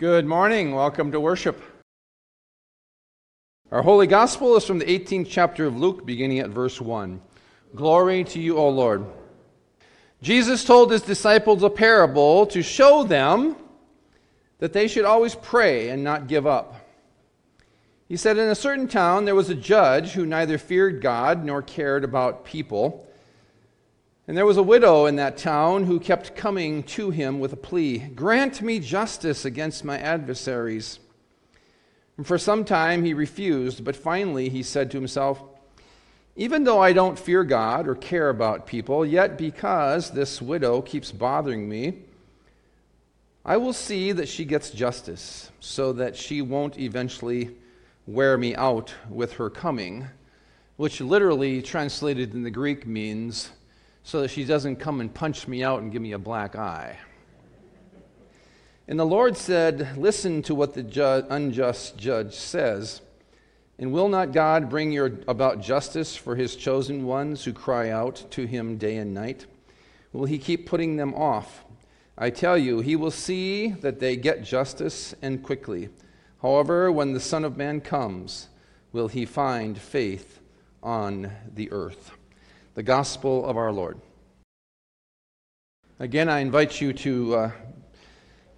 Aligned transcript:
Good 0.00 0.24
morning. 0.24 0.74
Welcome 0.74 1.12
to 1.12 1.20
worship. 1.20 1.62
Our 3.70 3.82
Holy 3.82 4.06
Gospel 4.06 4.56
is 4.56 4.64
from 4.64 4.78
the 4.78 4.86
18th 4.86 5.26
chapter 5.28 5.66
of 5.66 5.76
Luke, 5.76 6.06
beginning 6.06 6.38
at 6.38 6.48
verse 6.48 6.80
1. 6.80 7.20
Glory 7.74 8.24
to 8.24 8.40
you, 8.40 8.56
O 8.56 8.70
Lord. 8.70 9.04
Jesus 10.22 10.64
told 10.64 10.90
his 10.90 11.02
disciples 11.02 11.62
a 11.62 11.68
parable 11.68 12.46
to 12.46 12.62
show 12.62 13.04
them 13.04 13.56
that 14.58 14.72
they 14.72 14.88
should 14.88 15.04
always 15.04 15.34
pray 15.34 15.90
and 15.90 16.02
not 16.02 16.28
give 16.28 16.46
up. 16.46 16.76
He 18.08 18.16
said, 18.16 18.38
In 18.38 18.48
a 18.48 18.54
certain 18.54 18.88
town 18.88 19.26
there 19.26 19.34
was 19.34 19.50
a 19.50 19.54
judge 19.54 20.12
who 20.12 20.24
neither 20.24 20.56
feared 20.56 21.02
God 21.02 21.44
nor 21.44 21.60
cared 21.60 22.04
about 22.04 22.46
people. 22.46 23.06
And 24.30 24.36
there 24.36 24.46
was 24.46 24.58
a 24.58 24.62
widow 24.62 25.06
in 25.06 25.16
that 25.16 25.38
town 25.38 25.82
who 25.82 25.98
kept 25.98 26.36
coming 26.36 26.84
to 26.84 27.10
him 27.10 27.40
with 27.40 27.52
a 27.52 27.56
plea 27.56 27.98
Grant 27.98 28.62
me 28.62 28.78
justice 28.78 29.44
against 29.44 29.84
my 29.84 29.98
adversaries. 29.98 31.00
And 32.16 32.24
for 32.24 32.38
some 32.38 32.64
time 32.64 33.02
he 33.02 33.12
refused, 33.12 33.84
but 33.84 33.96
finally 33.96 34.48
he 34.48 34.62
said 34.62 34.88
to 34.92 34.96
himself, 34.96 35.42
Even 36.36 36.62
though 36.62 36.80
I 36.80 36.92
don't 36.92 37.18
fear 37.18 37.42
God 37.42 37.88
or 37.88 37.96
care 37.96 38.28
about 38.28 38.68
people, 38.68 39.04
yet 39.04 39.36
because 39.36 40.12
this 40.12 40.40
widow 40.40 40.80
keeps 40.80 41.10
bothering 41.10 41.68
me, 41.68 41.98
I 43.44 43.56
will 43.56 43.72
see 43.72 44.12
that 44.12 44.28
she 44.28 44.44
gets 44.44 44.70
justice, 44.70 45.50
so 45.58 45.92
that 45.94 46.14
she 46.14 46.40
won't 46.40 46.78
eventually 46.78 47.56
wear 48.06 48.38
me 48.38 48.54
out 48.54 48.94
with 49.08 49.32
her 49.32 49.50
coming, 49.50 50.06
which 50.76 51.00
literally 51.00 51.60
translated 51.60 52.32
in 52.32 52.44
the 52.44 52.50
Greek 52.52 52.86
means 52.86 53.50
so 54.02 54.22
that 54.22 54.30
she 54.30 54.44
doesn't 54.44 54.76
come 54.76 55.00
and 55.00 55.12
punch 55.12 55.46
me 55.46 55.62
out 55.62 55.82
and 55.82 55.92
give 55.92 56.02
me 56.02 56.12
a 56.12 56.18
black 56.18 56.56
eye. 56.56 56.98
And 58.88 58.98
the 58.98 59.06
Lord 59.06 59.36
said, 59.36 59.96
Listen 59.96 60.42
to 60.42 60.54
what 60.54 60.74
the 60.74 60.82
ju- 60.82 61.24
unjust 61.28 61.96
judge 61.96 62.34
says. 62.34 63.00
And 63.78 63.92
will 63.92 64.08
not 64.08 64.32
God 64.32 64.68
bring 64.68 64.92
your, 64.92 65.12
about 65.28 65.62
justice 65.62 66.16
for 66.16 66.36
his 66.36 66.56
chosen 66.56 67.06
ones 67.06 67.44
who 67.44 67.52
cry 67.52 67.88
out 67.88 68.26
to 68.32 68.46
him 68.46 68.76
day 68.76 68.96
and 68.96 69.14
night? 69.14 69.46
Will 70.12 70.26
he 70.26 70.38
keep 70.38 70.66
putting 70.66 70.96
them 70.96 71.14
off? 71.14 71.64
I 72.18 72.30
tell 72.30 72.58
you, 72.58 72.80
he 72.80 72.96
will 72.96 73.10
see 73.10 73.68
that 73.68 74.00
they 74.00 74.16
get 74.16 74.42
justice 74.42 75.14
and 75.22 75.42
quickly. 75.42 75.88
However, 76.42 76.90
when 76.92 77.14
the 77.14 77.20
Son 77.20 77.44
of 77.44 77.56
Man 77.56 77.80
comes, 77.80 78.48
will 78.92 79.08
he 79.08 79.24
find 79.24 79.78
faith 79.78 80.40
on 80.82 81.32
the 81.54 81.70
earth? 81.70 82.10
The 82.80 82.84
gospel 82.84 83.44
of 83.44 83.58
our 83.58 83.70
Lord. 83.70 84.00
Again, 85.98 86.30
I 86.30 86.38
invite 86.38 86.80
you 86.80 86.94
to 86.94 87.34
uh, 87.34 87.50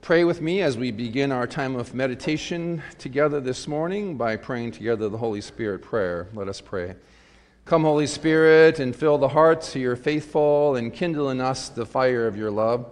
pray 0.00 0.22
with 0.22 0.40
me 0.40 0.62
as 0.62 0.78
we 0.78 0.92
begin 0.92 1.32
our 1.32 1.48
time 1.48 1.74
of 1.74 1.92
meditation 1.92 2.84
together 2.98 3.40
this 3.40 3.66
morning 3.66 4.16
by 4.16 4.36
praying 4.36 4.70
together 4.70 5.08
the 5.08 5.18
Holy 5.18 5.40
Spirit 5.40 5.82
prayer. 5.82 6.28
Let 6.34 6.46
us 6.46 6.60
pray. 6.60 6.94
Come, 7.64 7.82
Holy 7.82 8.06
Spirit, 8.06 8.78
and 8.78 8.94
fill 8.94 9.18
the 9.18 9.26
hearts 9.26 9.74
of 9.74 9.82
your 9.82 9.96
faithful, 9.96 10.76
and 10.76 10.94
kindle 10.94 11.30
in 11.30 11.40
us 11.40 11.68
the 11.68 11.84
fire 11.84 12.28
of 12.28 12.36
your 12.36 12.52
love. 12.52 12.88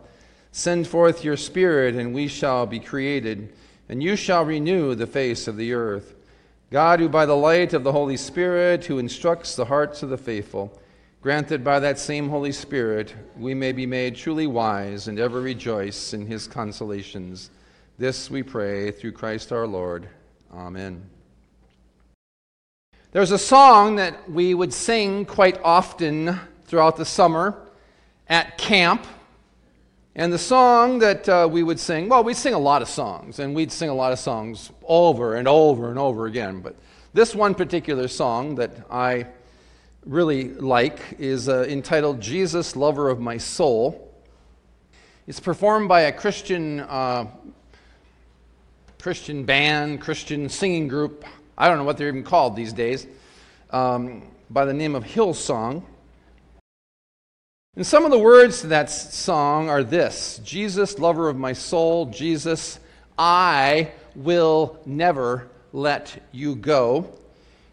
Send 0.50 0.88
forth 0.88 1.22
your 1.22 1.36
Spirit, 1.36 1.94
and 1.94 2.12
we 2.12 2.26
shall 2.26 2.66
be 2.66 2.80
created, 2.80 3.54
and 3.88 4.02
you 4.02 4.16
shall 4.16 4.44
renew 4.44 4.96
the 4.96 5.06
face 5.06 5.46
of 5.46 5.56
the 5.56 5.74
earth. 5.74 6.16
God, 6.72 6.98
who 6.98 7.08
by 7.08 7.24
the 7.24 7.36
light 7.36 7.72
of 7.72 7.84
the 7.84 7.92
Holy 7.92 8.16
Spirit, 8.16 8.86
who 8.86 8.98
instructs 8.98 9.54
the 9.54 9.66
hearts 9.66 10.02
of 10.02 10.08
the 10.08 10.18
faithful, 10.18 10.76
Granted 11.22 11.62
by 11.62 11.78
that 11.80 11.98
same 11.98 12.30
Holy 12.30 12.50
Spirit, 12.50 13.14
we 13.36 13.52
may 13.52 13.72
be 13.72 13.84
made 13.84 14.16
truly 14.16 14.46
wise 14.46 15.06
and 15.06 15.18
ever 15.18 15.42
rejoice 15.42 16.14
in 16.14 16.24
his 16.24 16.46
consolations. 16.46 17.50
This 17.98 18.30
we 18.30 18.42
pray 18.42 18.90
through 18.90 19.12
Christ 19.12 19.52
our 19.52 19.66
Lord. 19.66 20.08
Amen. 20.50 21.02
There's 23.12 23.32
a 23.32 23.38
song 23.38 23.96
that 23.96 24.30
we 24.30 24.54
would 24.54 24.72
sing 24.72 25.26
quite 25.26 25.60
often 25.62 26.40
throughout 26.64 26.96
the 26.96 27.04
summer 27.04 27.54
at 28.26 28.56
camp. 28.56 29.06
And 30.14 30.32
the 30.32 30.38
song 30.38 31.00
that 31.00 31.28
uh, 31.28 31.46
we 31.52 31.62
would 31.62 31.78
sing, 31.78 32.08
well, 32.08 32.24
we'd 32.24 32.38
sing 32.38 32.54
a 32.54 32.58
lot 32.58 32.80
of 32.80 32.88
songs, 32.88 33.40
and 33.40 33.54
we'd 33.54 33.72
sing 33.72 33.90
a 33.90 33.94
lot 33.94 34.12
of 34.12 34.18
songs 34.18 34.70
over 34.84 35.34
and 35.34 35.46
over 35.46 35.90
and 35.90 35.98
over 35.98 36.24
again. 36.24 36.60
But 36.60 36.76
this 37.12 37.34
one 37.34 37.54
particular 37.54 38.08
song 38.08 38.54
that 38.54 38.86
I 38.90 39.26
really 40.06 40.48
like 40.54 41.16
is 41.18 41.48
uh, 41.48 41.64
entitled 41.68 42.20
Jesus, 42.20 42.74
Lover 42.74 43.10
of 43.10 43.20
My 43.20 43.36
Soul. 43.36 44.06
It's 45.26 45.40
performed 45.40 45.88
by 45.88 46.02
a 46.02 46.12
Christian, 46.12 46.80
uh, 46.80 47.26
Christian 49.00 49.44
band, 49.44 50.00
Christian 50.00 50.48
singing 50.48 50.88
group. 50.88 51.24
I 51.56 51.68
don't 51.68 51.78
know 51.78 51.84
what 51.84 51.98
they're 51.98 52.08
even 52.08 52.24
called 52.24 52.56
these 52.56 52.72
days, 52.72 53.06
um, 53.70 54.22
by 54.48 54.64
the 54.64 54.72
name 54.72 54.94
of 54.94 55.04
Hillsong. 55.04 55.84
And 57.76 57.86
some 57.86 58.04
of 58.04 58.10
the 58.10 58.18
words 58.18 58.62
to 58.62 58.68
that 58.68 58.90
song 58.90 59.68
are 59.68 59.84
this 59.84 60.40
Jesus, 60.42 60.98
lover 60.98 61.28
of 61.28 61.36
my 61.36 61.52
soul, 61.52 62.06
Jesus, 62.06 62.80
I 63.18 63.92
will 64.16 64.80
never 64.86 65.48
let 65.72 66.26
you 66.32 66.56
go. 66.56 67.19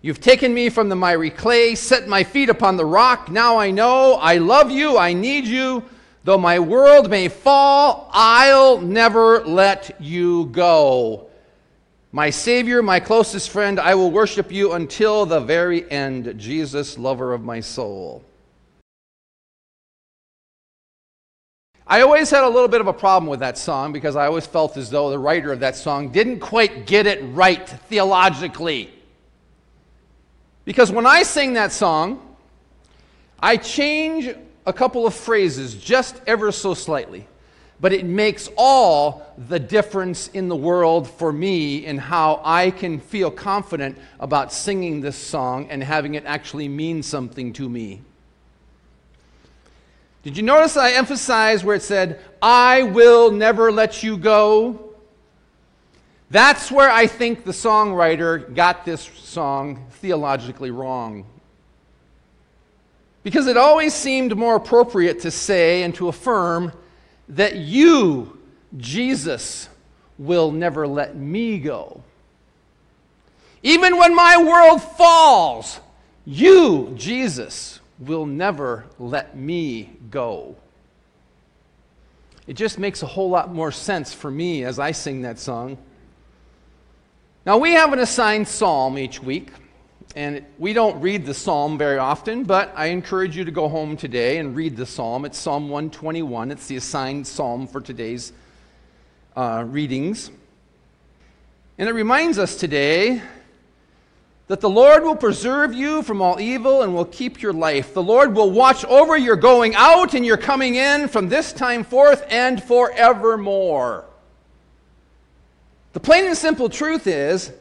You've 0.08 0.22
taken 0.22 0.54
me 0.54 0.70
from 0.70 0.88
the 0.88 0.96
miry 0.96 1.30
clay, 1.30 1.76
set 1.76 2.08
my 2.08 2.24
feet 2.24 2.48
upon 2.50 2.78
the 2.78 2.86
rock. 2.86 3.30
Now 3.30 3.58
I 3.58 3.72
know 3.72 4.14
I 4.14 4.38
love 4.38 4.72
you, 4.72 4.98
I 4.98 5.12
need 5.12 5.44
you. 5.44 5.84
Though 6.24 6.38
my 6.38 6.60
world 6.60 7.10
may 7.10 7.28
fall, 7.28 8.10
I'll 8.14 8.80
never 8.80 9.44
let 9.44 10.00
you 10.00 10.46
go. 10.46 11.28
My 12.14 12.30
Savior, 12.30 12.82
my 12.82 13.02
closest 13.02 13.50
friend, 13.50 13.82
I 13.82 13.96
will 13.96 14.10
worship 14.10 14.50
you 14.50 14.72
until 14.72 15.26
the 15.26 15.42
very 15.42 15.92
end. 15.92 16.36
Jesus, 16.38 16.98
lover 16.98 17.34
of 17.34 17.44
my 17.44 17.60
soul. 17.60 18.24
I 21.86 22.00
always 22.00 22.30
had 22.30 22.46
a 22.46 22.50
little 22.50 22.70
bit 22.70 22.80
of 22.80 22.88
a 22.88 22.94
problem 22.94 23.30
with 23.30 23.42
that 23.42 23.58
song 23.58 23.92
because 23.92 24.16
I 24.16 24.28
always 24.28 24.48
felt 24.48 24.78
as 24.78 24.90
though 24.90 25.10
the 25.10 25.20
writer 25.20 25.52
of 25.52 25.60
that 25.60 25.76
song 25.76 26.14
didn't 26.14 26.40
quite 26.40 26.86
get 26.86 27.08
it 27.08 27.20
right 27.34 27.68
theologically. 27.68 28.94
Because 30.68 30.92
when 30.92 31.06
I 31.06 31.24
sing 31.24 31.54
that 31.54 31.72
song, 31.72 32.20
I 33.40 33.56
change 33.56 34.36
a 34.66 34.74
couple 34.74 35.08
of 35.08 35.14
phrases 35.14 35.74
just 35.74 36.20
ever 36.28 36.52
so 36.52 36.74
slightly. 36.74 37.26
But 37.80 37.94
it 37.94 38.06
makes 38.06 38.50
all 38.58 39.34
the 39.38 39.60
difference 39.60 40.28
in 40.28 40.50
the 40.50 40.58
world 40.58 41.10
for 41.10 41.32
me 41.32 41.86
in 41.86 41.98
how 41.98 42.42
I 42.44 42.72
can 42.72 43.00
feel 43.00 43.32
confident 43.32 43.98
about 44.20 44.52
singing 44.52 45.00
this 45.00 45.16
song 45.16 45.70
and 45.70 45.82
having 45.82 46.16
it 46.16 46.26
actually 46.26 46.68
mean 46.68 47.02
something 47.02 47.54
to 47.54 47.70
me. 47.70 48.02
Did 50.24 50.36
you 50.36 50.44
notice 50.44 50.76
I 50.76 50.92
emphasized 50.92 51.64
where 51.64 51.78
it 51.78 51.82
said, 51.82 52.20
I 52.42 52.84
will 52.84 53.32
never 53.32 53.72
let 53.72 54.04
you 54.04 54.18
go? 54.18 54.87
That's 56.30 56.72
where 56.72 56.90
I 56.90 57.08
think 57.08 57.46
the 57.46 57.52
songwriter 57.52 58.54
got 58.54 58.84
this 58.84 59.02
song 59.02 59.86
theologically 59.92 60.72
wrong. 60.72 61.26
Because 63.24 63.48
it 63.48 63.58
always 63.58 63.94
seemed 63.94 64.36
more 64.36 64.56
appropriate 64.56 65.22
to 65.22 65.32
say 65.32 65.84
and 65.84 65.96
to 65.96 66.10
affirm 66.10 66.74
that 67.30 67.56
you, 67.56 68.38
Jesus, 68.78 69.70
will 70.18 70.52
never 70.52 70.88
let 70.88 71.16
me 71.16 71.60
go. 71.60 72.04
Even 73.64 73.98
when 73.98 74.16
my 74.16 74.42
world 74.42 74.82
falls, 74.82 75.80
you, 76.26 76.94
Jesus, 76.96 77.80
will 78.00 78.26
never 78.26 78.86
let 79.00 79.36
me 79.36 79.92
go. 80.12 80.56
It 82.48 82.54
just 82.54 82.80
makes 82.80 83.02
a 83.02 83.08
whole 83.08 83.30
lot 83.30 83.54
more 83.54 83.72
sense 83.72 84.14
for 84.14 84.32
me 84.32 84.64
as 84.64 84.80
I 84.80 84.92
sing 84.92 85.22
that 85.24 85.40
song 85.40 85.78
now, 87.48 87.58
we 87.58 87.72
have 87.72 87.94
an 87.94 88.00
assigned 88.00 88.46
psalm 88.46 88.98
each 88.98 89.24
week, 89.24 89.54
and 90.18 90.44
we 90.60 90.74
don't 90.74 91.00
read 91.00 91.26
the 91.26 91.34
psalm 91.34 91.78
very 91.78 91.98
often, 91.98 92.44
but 92.44 92.74
I 92.76 92.88
encourage 92.88 93.38
you 93.38 93.46
to 93.46 93.52
go 93.52 93.70
home 93.70 93.96
today 93.96 94.40
and 94.40 94.54
read 94.54 94.76
the 94.76 94.86
psalm. 94.86 95.24
It's 95.24 95.38
Psalm 95.38 95.70
121, 95.70 96.52
it's 96.52 96.68
the 96.68 96.76
assigned 96.76 97.26
psalm 97.26 97.66
for 97.66 97.80
today's 97.80 98.34
uh, 99.38 99.64
readings. 99.66 100.30
And 101.78 101.88
it 101.88 101.94
reminds 101.94 102.38
us 102.38 102.58
today 102.58 103.22
that 104.48 104.60
the 104.60 104.70
Lord 104.70 105.04
will 105.04 105.16
preserve 105.16 105.74
you 105.74 106.02
from 106.02 106.22
all 106.22 106.42
evil 106.42 106.82
and 106.82 106.94
will 106.94 107.06
keep 107.06 107.42
your 107.42 107.54
life. 107.54 107.94
The 107.94 108.04
Lord 108.04 108.36
will 108.36 108.52
watch 108.52 108.84
over 108.84 109.16
your 109.16 109.38
going 109.38 109.74
out 109.74 110.16
and 110.16 110.26
your 110.26 110.36
coming 110.36 110.76
in 110.76 111.08
from 111.08 111.30
this 111.30 111.54
time 111.54 111.86
forth 111.86 112.26
and 112.30 112.62
forevermore. 112.62 114.07
The 115.98 116.02
plain 116.02 116.28
and 116.28 116.38
simple 116.38 116.70
truth 116.70 117.08
is, 117.08 117.52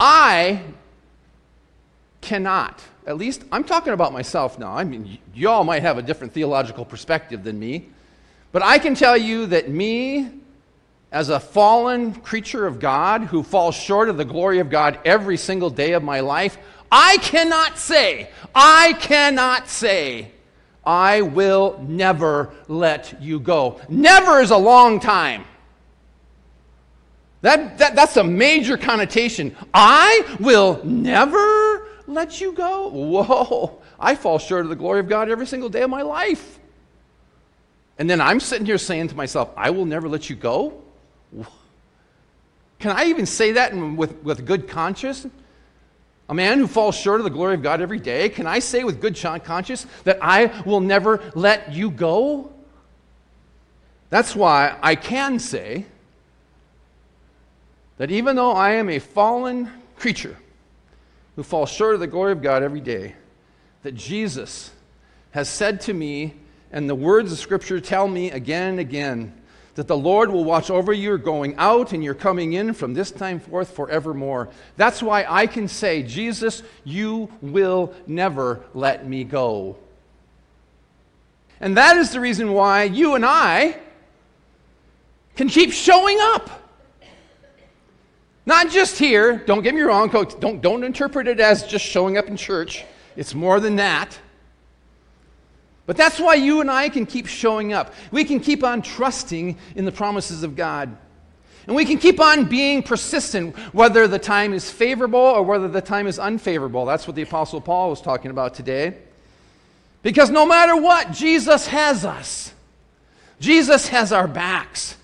I 0.00 0.62
cannot. 2.22 2.82
At 3.06 3.18
least 3.18 3.44
I'm 3.52 3.64
talking 3.64 3.92
about 3.92 4.14
myself 4.14 4.58
now. 4.58 4.72
I 4.72 4.84
mean, 4.84 5.18
y'all 5.34 5.62
might 5.62 5.82
have 5.82 5.98
a 5.98 6.02
different 6.02 6.32
theological 6.32 6.86
perspective 6.86 7.44
than 7.44 7.58
me. 7.58 7.90
But 8.50 8.62
I 8.62 8.78
can 8.78 8.94
tell 8.94 9.14
you 9.14 9.44
that 9.48 9.68
me 9.68 10.30
as 11.12 11.28
a 11.28 11.38
fallen 11.38 12.14
creature 12.14 12.66
of 12.66 12.80
God 12.80 13.24
who 13.24 13.42
falls 13.42 13.74
short 13.74 14.08
of 14.08 14.16
the 14.16 14.24
glory 14.24 14.60
of 14.60 14.70
God 14.70 14.98
every 15.04 15.36
single 15.36 15.68
day 15.68 15.92
of 15.92 16.02
my 16.02 16.20
life, 16.20 16.56
I 16.90 17.18
cannot 17.18 17.76
say, 17.76 18.30
I 18.54 18.94
cannot 19.00 19.68
say, 19.68 20.30
I 20.82 21.20
will 21.20 21.78
never 21.86 22.54
let 22.68 23.20
you 23.20 23.38
go. 23.38 23.82
Never 23.90 24.40
is 24.40 24.50
a 24.50 24.56
long 24.56 24.98
time. 24.98 25.44
That, 27.40 27.78
that, 27.78 27.94
that's 27.94 28.16
a 28.16 28.24
major 28.24 28.76
connotation. 28.76 29.56
I 29.72 30.36
will 30.40 30.84
never 30.84 31.86
let 32.06 32.40
you 32.40 32.52
go. 32.52 32.88
Whoa, 32.88 33.80
I 33.98 34.14
fall 34.14 34.38
short 34.38 34.62
of 34.62 34.70
the 34.70 34.76
glory 34.76 35.00
of 35.00 35.08
God 35.08 35.28
every 35.28 35.46
single 35.46 35.68
day 35.68 35.82
of 35.82 35.90
my 35.90 36.02
life. 36.02 36.58
And 37.98 38.08
then 38.08 38.20
I'm 38.20 38.40
sitting 38.40 38.66
here 38.66 38.78
saying 38.78 39.08
to 39.08 39.14
myself, 39.14 39.50
I 39.56 39.70
will 39.70 39.84
never 39.84 40.08
let 40.08 40.30
you 40.30 40.36
go? 40.36 40.82
Can 42.78 42.92
I 42.92 43.06
even 43.06 43.26
say 43.26 43.52
that 43.52 43.74
with, 43.74 44.16
with 44.22 44.46
good 44.46 44.68
conscience? 44.68 45.26
A 46.28 46.34
man 46.34 46.58
who 46.58 46.66
falls 46.66 46.94
short 46.96 47.20
of 47.20 47.24
the 47.24 47.30
glory 47.30 47.54
of 47.54 47.62
God 47.62 47.80
every 47.80 47.98
day, 47.98 48.28
can 48.28 48.46
I 48.46 48.58
say 48.58 48.84
with 48.84 49.00
good 49.00 49.16
conscience 49.16 49.86
that 50.04 50.18
I 50.20 50.62
will 50.64 50.80
never 50.80 51.20
let 51.34 51.72
you 51.72 51.90
go? 51.90 52.52
That's 54.10 54.36
why 54.36 54.76
I 54.82 54.94
can 54.94 55.38
say 55.38 55.86
that 57.98 58.10
even 58.10 58.36
though 58.36 58.52
I 58.52 58.72
am 58.72 58.88
a 58.88 58.98
fallen 58.98 59.70
creature 59.96 60.36
who 61.36 61.42
falls 61.42 61.70
short 61.70 61.94
of 61.94 62.00
the 62.00 62.06
glory 62.06 62.32
of 62.32 62.42
God 62.42 62.62
every 62.62 62.80
day, 62.80 63.14
that 63.82 63.94
Jesus 63.94 64.70
has 65.32 65.48
said 65.48 65.80
to 65.82 65.92
me, 65.92 66.34
and 66.72 66.88
the 66.88 66.94
words 66.94 67.32
of 67.32 67.38
Scripture 67.38 67.80
tell 67.80 68.08
me 68.08 68.30
again 68.30 68.70
and 68.70 68.80
again, 68.80 69.34
that 69.74 69.86
the 69.86 69.96
Lord 69.96 70.30
will 70.30 70.44
watch 70.44 70.70
over 70.70 70.92
your 70.92 71.18
going 71.18 71.54
out 71.56 71.92
and 71.92 72.02
your 72.02 72.14
coming 72.14 72.54
in 72.54 72.72
from 72.72 72.94
this 72.94 73.12
time 73.12 73.38
forth 73.38 73.70
forevermore. 73.70 74.48
That's 74.76 75.00
why 75.00 75.24
I 75.28 75.46
can 75.46 75.68
say, 75.68 76.02
Jesus, 76.02 76.64
you 76.82 77.30
will 77.40 77.94
never 78.06 78.60
let 78.74 79.06
me 79.06 79.22
go. 79.22 79.76
And 81.60 81.76
that 81.76 81.96
is 81.96 82.10
the 82.10 82.18
reason 82.18 82.52
why 82.52 82.84
you 82.84 83.14
and 83.14 83.24
I 83.24 83.78
can 85.36 85.48
keep 85.48 85.72
showing 85.72 86.18
up. 86.20 86.67
Not 88.48 88.70
just 88.70 88.98
here, 88.98 89.36
don't 89.44 89.60
get 89.60 89.74
me 89.74 89.82
wrong, 89.82 90.08
don't, 90.08 90.62
don't 90.62 90.82
interpret 90.82 91.28
it 91.28 91.38
as 91.38 91.66
just 91.66 91.84
showing 91.84 92.16
up 92.16 92.28
in 92.28 92.36
church. 92.38 92.82
It's 93.14 93.34
more 93.34 93.60
than 93.60 93.76
that. 93.76 94.18
But 95.84 95.98
that's 95.98 96.18
why 96.18 96.36
you 96.36 96.62
and 96.62 96.70
I 96.70 96.88
can 96.88 97.04
keep 97.04 97.26
showing 97.26 97.74
up. 97.74 97.92
We 98.10 98.24
can 98.24 98.40
keep 98.40 98.64
on 98.64 98.80
trusting 98.80 99.58
in 99.76 99.84
the 99.84 99.92
promises 99.92 100.44
of 100.44 100.56
God. 100.56 100.96
And 101.66 101.76
we 101.76 101.84
can 101.84 101.98
keep 101.98 102.20
on 102.20 102.46
being 102.46 102.82
persistent, 102.82 103.54
whether 103.74 104.08
the 104.08 104.18
time 104.18 104.54
is 104.54 104.70
favorable 104.70 105.20
or 105.20 105.42
whether 105.42 105.68
the 105.68 105.82
time 105.82 106.06
is 106.06 106.18
unfavorable. 106.18 106.86
That's 106.86 107.06
what 107.06 107.16
the 107.16 107.22
Apostle 107.22 107.60
Paul 107.60 107.90
was 107.90 108.00
talking 108.00 108.30
about 108.30 108.54
today. 108.54 108.96
Because 110.02 110.30
no 110.30 110.46
matter 110.46 110.74
what, 110.74 111.12
Jesus 111.12 111.66
has 111.66 112.06
us. 112.06 112.54
Jesus 113.40 113.88
has 113.88 114.10
our 114.10 114.26
backs 114.26 114.96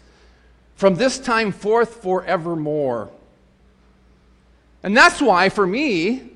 from 0.76 0.94
this 0.94 1.18
time 1.18 1.52
forth 1.52 1.96
forevermore. 1.96 3.10
And 4.84 4.94
that's 4.94 5.20
why, 5.20 5.48
for 5.48 5.66
me, 5.66 6.30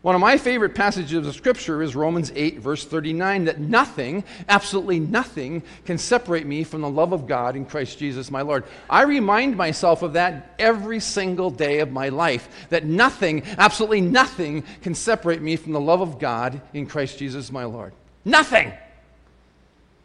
one 0.00 0.14
of 0.14 0.20
my 0.22 0.38
favorite 0.38 0.74
passages 0.74 1.26
of 1.26 1.34
Scripture 1.34 1.82
is 1.82 1.94
Romans 1.94 2.32
8, 2.34 2.58
verse 2.58 2.86
39, 2.86 3.44
that 3.44 3.60
nothing, 3.60 4.24
absolutely 4.48 4.98
nothing, 4.98 5.62
can 5.84 5.98
separate 5.98 6.46
me 6.46 6.64
from 6.64 6.80
the 6.80 6.88
love 6.88 7.12
of 7.12 7.26
God 7.26 7.54
in 7.54 7.66
Christ 7.66 7.98
Jesus 7.98 8.30
my 8.30 8.40
Lord. 8.40 8.64
I 8.88 9.02
remind 9.02 9.58
myself 9.58 10.00
of 10.00 10.14
that 10.14 10.54
every 10.58 11.00
single 11.00 11.50
day 11.50 11.80
of 11.80 11.92
my 11.92 12.08
life, 12.08 12.48
that 12.70 12.86
nothing, 12.86 13.42
absolutely 13.58 14.00
nothing, 14.00 14.64
can 14.80 14.94
separate 14.94 15.42
me 15.42 15.56
from 15.56 15.72
the 15.72 15.80
love 15.80 16.00
of 16.00 16.18
God 16.18 16.62
in 16.72 16.86
Christ 16.86 17.18
Jesus 17.18 17.52
my 17.52 17.64
Lord. 17.64 17.92
Nothing. 18.24 18.72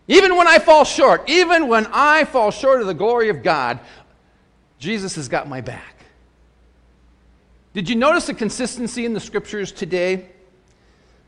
Even 0.09 0.35
when 0.35 0.45
I 0.47 0.59
fall 0.59 0.83
short, 0.83 1.29
even 1.29 1.69
when 1.69 1.87
I 1.93 2.25
fall 2.25 2.51
short 2.51 2.81
of 2.81 2.87
the 2.87 2.93
glory 2.93 3.29
of 3.29 3.43
God, 3.43 3.79
Jesus 4.77 5.15
has 5.15 5.29
got 5.29 5.47
my 5.47 5.61
back. 5.61 5.94
Did 7.75 7.89
you 7.89 7.97
notice 7.97 8.27
the 8.27 8.33
consistency 8.33 9.05
in 9.05 9.11
the 9.11 9.19
scriptures 9.19 9.73
today? 9.73 10.29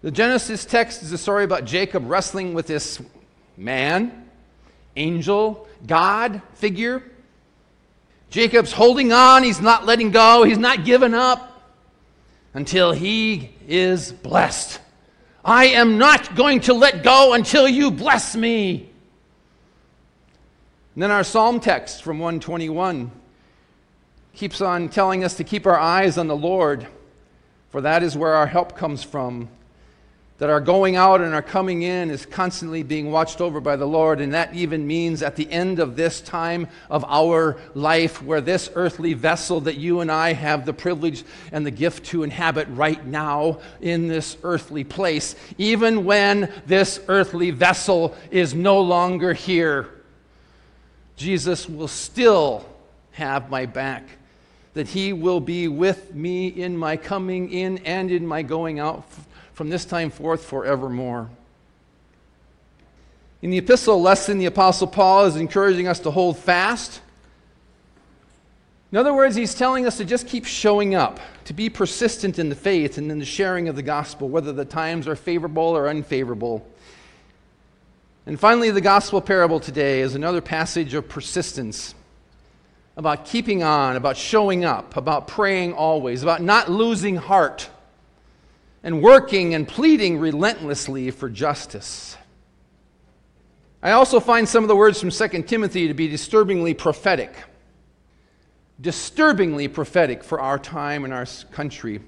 The 0.01 0.11
Genesis 0.11 0.63
text 0.63 1.03
is 1.03 1.11
a 1.11 1.17
story 1.17 1.43
about 1.43 1.65
Jacob 1.65 2.09
wrestling 2.09 2.53
with 2.53 2.67
this 2.67 3.01
man, 3.57 4.29
angel, 4.95 5.67
God 5.85 6.41
figure. 6.53 7.03
Jacob's 8.29 8.71
holding 8.71 9.11
on, 9.11 9.43
he's 9.43 9.59
not 9.59 9.85
letting 9.85 10.11
go, 10.11 10.45
he's 10.45 10.57
not 10.57 10.85
giving 10.85 11.13
up 11.13 11.69
until 12.53 12.93
he 12.93 13.49
is 13.67 14.13
blessed. 14.13 14.79
I 15.43 15.65
am 15.65 15.97
not 15.97 16.33
going 16.37 16.61
to 16.61 16.73
let 16.73 17.03
go 17.03 17.33
until 17.33 17.67
you 17.67 17.91
bless 17.91 18.37
me. 18.37 18.89
And 20.93 21.03
then 21.03 21.11
our 21.11 21.25
psalm 21.25 21.59
text 21.59 22.03
from 22.03 22.19
121 22.19 23.11
keeps 24.37 24.61
on 24.61 24.87
telling 24.87 25.23
us 25.23 25.33
to 25.33 25.43
keep 25.43 25.65
our 25.65 25.79
eyes 25.79 26.15
on 26.15 26.27
the 26.27 26.35
Lord, 26.35 26.85
for 27.71 27.81
that 27.81 28.03
is 28.03 28.15
where 28.15 28.35
our 28.35 28.45
help 28.45 28.77
comes 28.77 29.03
from. 29.03 29.49
That 30.37 30.51
our 30.51 30.61
going 30.61 30.95
out 30.95 31.21
and 31.21 31.33
our 31.33 31.41
coming 31.41 31.81
in 31.81 32.11
is 32.11 32.27
constantly 32.27 32.83
being 32.83 33.11
watched 33.11 33.41
over 33.41 33.59
by 33.59 33.77
the 33.77 33.87
Lord, 33.87 34.21
and 34.21 34.35
that 34.35 34.53
even 34.53 34.85
means 34.85 35.23
at 35.23 35.35
the 35.35 35.51
end 35.51 35.79
of 35.79 35.95
this 35.95 36.21
time 36.21 36.67
of 36.87 37.03
our 37.05 37.57
life, 37.73 38.21
where 38.21 38.39
this 38.39 38.69
earthly 38.75 39.15
vessel 39.15 39.61
that 39.61 39.77
you 39.77 40.01
and 40.01 40.11
I 40.11 40.33
have 40.33 40.67
the 40.67 40.73
privilege 40.73 41.23
and 41.51 41.65
the 41.65 41.71
gift 41.71 42.05
to 42.07 42.21
inhabit 42.21 42.67
right 42.69 43.03
now 43.03 43.61
in 43.81 44.07
this 44.07 44.37
earthly 44.43 44.83
place, 44.83 45.35
even 45.57 46.05
when 46.05 46.53
this 46.67 46.99
earthly 47.07 47.49
vessel 47.49 48.15
is 48.29 48.53
no 48.53 48.81
longer 48.81 49.33
here, 49.33 49.89
Jesus 51.15 51.67
will 51.67 51.87
still 51.87 52.63
have 53.13 53.49
my 53.49 53.65
back 53.65 54.03
that 54.77 54.89
He 54.89 55.11
will 55.11 55.39
be 55.39 55.67
with 55.67 56.13
me 56.13 56.47
in 56.47 56.77
my 56.77 56.97
coming 56.97 57.51
in 57.51 57.79
and 57.79 58.11
in 58.11 58.27
my 58.27 58.43
going 58.43 58.79
out 58.79 59.03
from 59.53 59.69
this 59.69 59.85
time 59.85 60.11
forth 60.11 60.45
forevermore. 60.45 61.31
In 63.41 63.49
the 63.49 63.57
epistle 63.57 63.99
lesson, 63.99 64.37
the 64.37 64.45
Apostle 64.45 64.85
Paul 64.85 65.25
is 65.25 65.35
encouraging 65.35 65.87
us 65.87 65.99
to 66.01 66.11
hold 66.11 66.37
fast. 66.37 67.01
In 68.91 68.99
other 68.99 69.15
words, 69.15 69.35
he's 69.35 69.55
telling 69.55 69.87
us 69.87 69.97
to 69.97 70.05
just 70.05 70.27
keep 70.27 70.45
showing 70.45 70.93
up, 70.93 71.19
to 71.45 71.53
be 71.53 71.69
persistent 71.71 72.37
in 72.37 72.49
the 72.49 72.55
faith 72.55 72.99
and 72.99 73.11
in 73.11 73.17
the 73.17 73.25
sharing 73.25 73.67
of 73.69 73.75
the 73.75 73.81
gospel, 73.81 74.29
whether 74.29 74.53
the 74.53 74.63
times 74.63 75.07
are 75.07 75.15
favorable 75.15 75.63
or 75.63 75.89
unfavorable. 75.89 76.67
And 78.27 78.39
finally, 78.39 78.69
the 78.69 78.81
gospel 78.81 79.21
parable 79.21 79.59
today 79.59 80.01
is 80.01 80.13
another 80.13 80.39
passage 80.39 80.93
of 80.93 81.09
persistence 81.09 81.95
about 82.97 83.25
keeping 83.25 83.61
on, 83.61 83.95
about 83.95 84.17
showing 84.17 84.65
up, 84.65 84.97
about 84.97 85.27
praying 85.27 85.71
always, 85.71 86.23
about 86.23 86.41
not 86.41 86.69
losing 86.69 87.15
heart, 87.15 87.69
and 88.83 89.03
working 89.03 89.53
and 89.53 89.67
pleading 89.67 90.17
relentlessly 90.17 91.11
for 91.11 91.29
justice. 91.29 92.17
I 93.83 93.91
also 93.91 94.19
find 94.19 94.49
some 94.49 94.63
of 94.63 94.67
the 94.67 94.75
words 94.75 94.99
from 94.99 95.11
2 95.11 95.43
Timothy 95.43 95.87
to 95.87 95.93
be 95.93 96.07
disturbingly 96.07 96.73
prophetic. 96.73 97.35
Disturbingly 98.81 99.67
prophetic 99.67 100.23
for 100.23 100.41
our 100.41 100.57
time 100.57 101.03
and 101.03 101.13
our 101.13 101.27
country. 101.51 102.01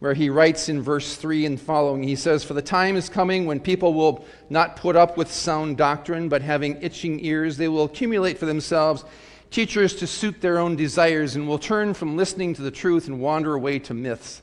Where 0.00 0.14
he 0.14 0.28
writes 0.28 0.68
in 0.68 0.82
verse 0.82 1.16
3 1.16 1.46
and 1.46 1.60
following, 1.60 2.02
he 2.02 2.14
says, 2.14 2.44
For 2.44 2.54
the 2.54 2.62
time 2.62 2.94
is 2.94 3.08
coming 3.08 3.46
when 3.46 3.58
people 3.58 3.94
will 3.94 4.26
not 4.50 4.76
put 4.76 4.96
up 4.96 5.16
with 5.16 5.32
sound 5.32 5.78
doctrine, 5.78 6.28
but 6.28 6.42
having 6.42 6.80
itching 6.82 7.24
ears, 7.24 7.56
they 7.56 7.68
will 7.68 7.84
accumulate 7.84 8.38
for 8.38 8.46
themselves 8.46 9.04
teachers 9.50 9.94
to 9.96 10.06
suit 10.06 10.40
their 10.40 10.58
own 10.58 10.76
desires 10.76 11.36
and 11.36 11.48
will 11.48 11.58
turn 11.58 11.94
from 11.94 12.16
listening 12.16 12.54
to 12.54 12.62
the 12.62 12.70
truth 12.70 13.06
and 13.06 13.20
wander 13.20 13.54
away 13.54 13.78
to 13.80 13.94
myths. 13.94 14.42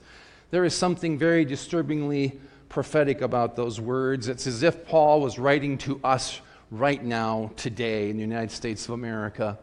There 0.51 0.65
is 0.65 0.73
something 0.73 1.17
very 1.17 1.45
disturbingly 1.45 2.39
prophetic 2.69 3.21
about 3.21 3.55
those 3.55 3.79
words. 3.79 4.27
It's 4.27 4.47
as 4.47 4.63
if 4.63 4.85
Paul 4.87 5.21
was 5.21 5.37
writing 5.37 5.77
to 5.79 5.99
us 6.03 6.41
right 6.71 7.03
now, 7.03 7.51
today, 7.55 8.09
in 8.09 8.17
the 8.17 8.21
United 8.21 8.51
States 8.51 8.85
of 8.85 8.91
America. 8.91 9.57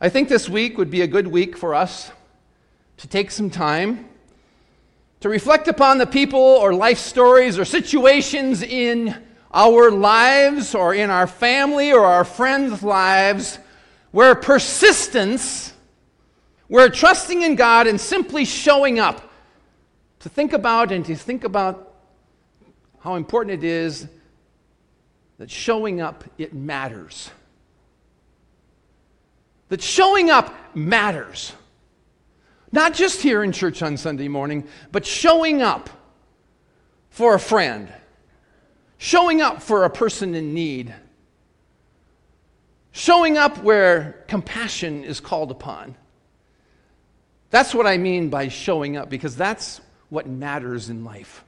I 0.00 0.08
think 0.08 0.28
this 0.28 0.48
week 0.48 0.78
would 0.78 0.90
be 0.90 1.02
a 1.02 1.06
good 1.06 1.26
week 1.26 1.56
for 1.56 1.74
us 1.74 2.10
to 2.98 3.08
take 3.08 3.30
some 3.30 3.50
time 3.50 4.08
to 5.20 5.28
reflect 5.28 5.68
upon 5.68 5.98
the 5.98 6.06
people 6.06 6.40
or 6.40 6.74
life 6.74 6.98
stories 6.98 7.58
or 7.58 7.64
situations 7.64 8.62
in 8.62 9.16
our 9.54 9.90
lives 9.90 10.74
or 10.74 10.94
in 10.94 11.10
our 11.10 11.26
family 11.26 11.92
or 11.92 12.04
our 12.04 12.24
friends' 12.24 12.82
lives 12.82 13.58
where 14.12 14.34
persistence, 14.34 15.72
where 16.68 16.88
trusting 16.88 17.42
in 17.42 17.56
God 17.56 17.86
and 17.86 18.00
simply 18.00 18.44
showing 18.44 19.00
up, 19.00 19.30
to 20.20 20.28
think 20.28 20.52
about 20.52 20.92
and 20.92 21.04
to 21.06 21.16
think 21.16 21.42
about 21.42 21.94
how 23.00 23.16
important 23.16 23.64
it 23.64 23.66
is 23.66 24.06
that 25.38 25.50
showing 25.50 26.00
up, 26.00 26.22
it 26.38 26.54
matters. 26.54 27.30
that 29.68 29.82
showing 29.82 30.30
up 30.30 30.54
matters. 30.76 31.54
Not 32.70 32.94
just 32.94 33.22
here 33.22 33.42
in 33.42 33.52
church 33.52 33.82
on 33.82 33.96
Sunday 33.96 34.28
morning, 34.28 34.68
but 34.92 35.04
showing 35.04 35.62
up 35.62 35.90
for 37.10 37.34
a 37.34 37.40
friend, 37.40 37.92
showing 38.98 39.40
up 39.40 39.62
for 39.62 39.84
a 39.84 39.90
person 39.90 40.34
in 40.34 40.54
need, 40.54 40.94
showing 42.92 43.38
up 43.38 43.58
where 43.58 44.24
compassion 44.28 45.02
is 45.02 45.18
called 45.18 45.50
upon. 45.50 45.96
That's 47.50 47.74
what 47.74 47.86
I 47.86 47.98
mean 47.98 48.28
by 48.30 48.48
showing 48.48 48.96
up, 48.96 49.10
because 49.10 49.36
that's 49.36 49.80
what 50.08 50.26
matters 50.26 50.88
in 50.88 51.04
life. 51.04 51.44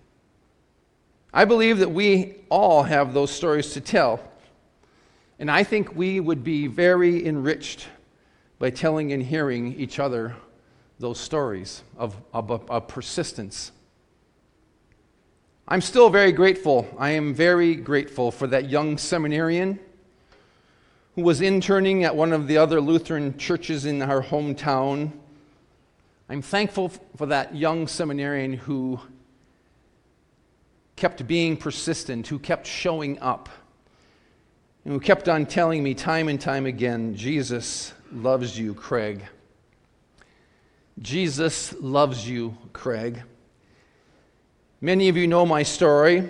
I 1.32 1.44
believe 1.44 1.78
that 1.78 1.90
we 1.90 2.36
all 2.48 2.82
have 2.82 3.12
those 3.12 3.30
stories 3.30 3.72
to 3.72 3.80
tell. 3.80 4.20
And 5.38 5.50
I 5.50 5.64
think 5.64 5.94
we 5.94 6.20
would 6.20 6.44
be 6.44 6.66
very 6.66 7.26
enriched 7.26 7.86
by 8.58 8.70
telling 8.70 9.12
and 9.12 9.22
hearing 9.22 9.74
each 9.74 9.98
other 9.98 10.36
those 10.98 11.18
stories 11.18 11.82
of, 11.96 12.16
of, 12.32 12.50
of, 12.70 12.88
persistence. 12.88 13.72
I'm 15.66 15.80
still 15.80 16.08
very 16.08 16.30
grateful. 16.30 16.86
I 16.98 17.10
am 17.10 17.34
very 17.34 17.74
grateful 17.74 18.30
for 18.30 18.46
that 18.46 18.70
young 18.70 18.96
seminarian 18.96 19.80
who 21.14 21.22
was 21.22 21.40
interning 21.40 22.04
at 22.04 22.16
one 22.16 22.32
of 22.32 22.48
the 22.48 22.58
other 22.58 22.80
Lutheran 22.80 23.38
churches 23.38 23.84
in 23.84 24.02
our 24.02 24.22
hometown. 24.22 25.12
I'm 26.28 26.42
thankful 26.42 26.90
for 27.16 27.26
that 27.26 27.54
young 27.54 27.86
seminarian 27.86 28.54
who 28.54 29.00
kept 30.96 31.26
being 31.26 31.56
persistent, 31.56 32.26
who 32.26 32.38
kept 32.38 32.66
showing 32.66 33.18
up, 33.20 33.48
and 34.84 34.92
who 34.92 35.00
kept 35.00 35.28
on 35.28 35.46
telling 35.46 35.82
me 35.82 35.94
time 35.94 36.28
and 36.28 36.40
time 36.40 36.66
again 36.66 37.14
Jesus 37.14 37.92
loves 38.12 38.58
you, 38.58 38.74
Craig. 38.74 39.22
Jesus 41.00 41.74
loves 41.80 42.28
you, 42.28 42.56
Craig. 42.72 43.22
Many 44.80 45.08
of 45.08 45.16
you 45.16 45.26
know 45.26 45.46
my 45.46 45.62
story. 45.62 46.28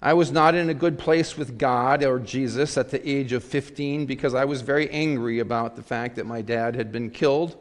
I 0.00 0.12
was 0.12 0.30
not 0.30 0.54
in 0.54 0.70
a 0.70 0.74
good 0.74 0.96
place 0.96 1.36
with 1.36 1.58
God 1.58 2.04
or 2.04 2.20
Jesus 2.20 2.78
at 2.78 2.90
the 2.90 3.08
age 3.08 3.32
of 3.32 3.42
15 3.42 4.06
because 4.06 4.32
I 4.32 4.44
was 4.44 4.62
very 4.62 4.88
angry 4.90 5.40
about 5.40 5.74
the 5.74 5.82
fact 5.82 6.16
that 6.16 6.26
my 6.26 6.40
dad 6.40 6.76
had 6.76 6.92
been 6.92 7.10
killed. 7.10 7.56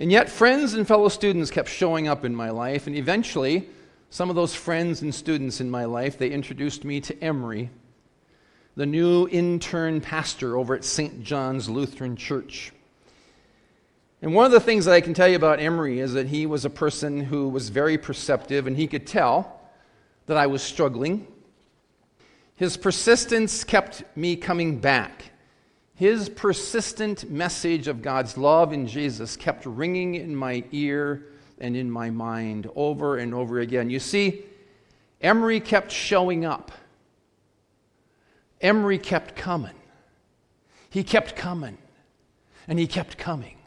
And 0.00 0.10
yet, 0.10 0.28
friends 0.28 0.74
and 0.74 0.86
fellow 0.86 1.08
students 1.08 1.52
kept 1.52 1.68
showing 1.68 2.08
up 2.08 2.24
in 2.24 2.34
my 2.34 2.50
life, 2.50 2.88
and 2.88 2.96
eventually, 2.96 3.68
some 4.10 4.30
of 4.30 4.36
those 4.36 4.54
friends 4.54 5.00
and 5.02 5.14
students 5.14 5.60
in 5.60 5.70
my 5.70 5.84
life, 5.84 6.18
they 6.18 6.30
introduced 6.30 6.84
me 6.84 7.00
to 7.02 7.22
Emery, 7.22 7.70
the 8.74 8.86
new 8.86 9.28
intern 9.28 10.00
pastor 10.00 10.56
over 10.56 10.74
at 10.74 10.84
St. 10.84 11.22
John's 11.22 11.68
Lutheran 11.68 12.16
Church. 12.16 12.72
And 14.22 14.34
one 14.34 14.46
of 14.46 14.52
the 14.52 14.60
things 14.60 14.86
that 14.86 14.94
I 14.94 15.00
can 15.00 15.14
tell 15.14 15.28
you 15.28 15.36
about 15.36 15.60
Emery 15.60 16.00
is 16.00 16.14
that 16.14 16.26
he 16.26 16.46
was 16.46 16.64
a 16.64 16.70
person 16.70 17.20
who 17.20 17.48
was 17.48 17.68
very 17.68 17.96
perceptive 17.96 18.66
and 18.66 18.76
he 18.76 18.88
could 18.88 19.06
tell 19.06 19.61
that 20.26 20.36
I 20.36 20.46
was 20.46 20.62
struggling. 20.62 21.26
His 22.56 22.76
persistence 22.76 23.64
kept 23.64 24.04
me 24.16 24.36
coming 24.36 24.78
back. 24.78 25.30
His 25.94 26.28
persistent 26.28 27.30
message 27.30 27.88
of 27.88 28.02
God's 28.02 28.36
love 28.36 28.72
in 28.72 28.86
Jesus 28.86 29.36
kept 29.36 29.66
ringing 29.66 30.14
in 30.14 30.34
my 30.34 30.64
ear 30.72 31.26
and 31.58 31.76
in 31.76 31.90
my 31.90 32.10
mind 32.10 32.68
over 32.74 33.18
and 33.18 33.34
over 33.34 33.60
again. 33.60 33.88
You 33.90 34.00
see, 34.00 34.44
Emery 35.20 35.60
kept 35.60 35.92
showing 35.92 36.44
up. 36.44 36.72
Emery 38.60 38.98
kept 38.98 39.36
coming. 39.36 39.74
He 40.90 41.04
kept 41.04 41.36
coming. 41.36 41.78
And 42.68 42.78
he 42.78 42.86
kept 42.86 43.18
coming. 43.18 43.58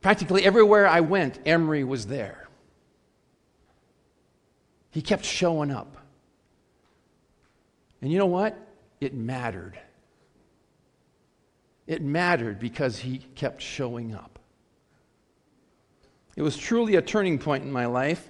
Practically 0.00 0.44
everywhere 0.44 0.86
I 0.86 1.00
went, 1.00 1.38
Emery 1.44 1.84
was 1.84 2.06
there. 2.06 2.48
He 4.90 5.02
kept 5.02 5.24
showing 5.24 5.70
up. 5.70 5.96
And 8.02 8.10
you 8.10 8.18
know 8.18 8.26
what? 8.26 8.56
It 9.00 9.14
mattered. 9.14 9.78
It 11.86 12.02
mattered 12.02 12.58
because 12.58 12.98
he 12.98 13.18
kept 13.34 13.62
showing 13.62 14.14
up. 14.14 14.38
It 16.36 16.42
was 16.42 16.56
truly 16.56 16.96
a 16.96 17.02
turning 17.02 17.38
point 17.38 17.64
in 17.64 17.72
my 17.72 17.86
life. 17.86 18.28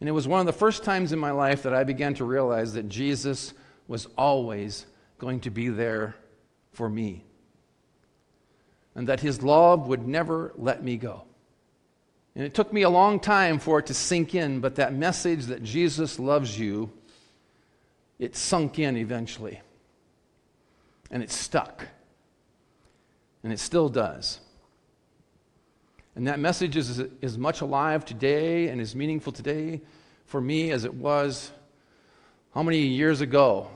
And 0.00 0.08
it 0.08 0.12
was 0.12 0.28
one 0.28 0.40
of 0.40 0.46
the 0.46 0.52
first 0.52 0.84
times 0.84 1.12
in 1.12 1.18
my 1.18 1.30
life 1.30 1.62
that 1.62 1.74
I 1.74 1.84
began 1.84 2.14
to 2.14 2.24
realize 2.24 2.74
that 2.74 2.88
Jesus 2.88 3.54
was 3.88 4.06
always 4.18 4.86
going 5.18 5.40
to 5.40 5.50
be 5.50 5.68
there 5.68 6.14
for 6.72 6.88
me. 6.88 7.24
And 8.94 9.08
that 9.08 9.20
his 9.20 9.42
love 9.42 9.88
would 9.88 10.06
never 10.06 10.52
let 10.56 10.82
me 10.82 10.96
go. 10.96 11.24
And 12.36 12.44
it 12.44 12.52
took 12.52 12.70
me 12.70 12.82
a 12.82 12.90
long 12.90 13.18
time 13.18 13.58
for 13.58 13.78
it 13.78 13.86
to 13.86 13.94
sink 13.94 14.34
in, 14.34 14.60
but 14.60 14.74
that 14.74 14.92
message 14.92 15.46
that 15.46 15.62
Jesus 15.62 16.18
loves 16.18 16.58
you, 16.58 16.92
it 18.18 18.36
sunk 18.36 18.78
in 18.78 18.98
eventually. 18.98 19.62
And 21.10 21.22
it 21.22 21.30
stuck. 21.30 21.86
And 23.42 23.54
it 23.54 23.58
still 23.58 23.88
does. 23.88 24.40
And 26.14 26.26
that 26.26 26.38
message 26.38 26.76
is 26.76 27.02
as 27.22 27.38
much 27.38 27.62
alive 27.62 28.04
today 28.04 28.68
and 28.68 28.82
as 28.82 28.94
meaningful 28.94 29.32
today 29.32 29.80
for 30.26 30.40
me 30.40 30.72
as 30.72 30.84
it 30.84 30.92
was 30.92 31.50
how 32.52 32.62
many 32.62 32.80
years 32.80 33.22
ago? 33.22 33.70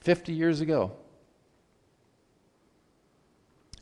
50 0.00 0.32
years 0.32 0.60
ago. 0.60 0.92